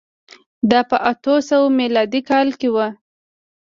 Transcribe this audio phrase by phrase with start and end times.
[0.71, 2.77] دا په اتو سوه میلادي کال کې و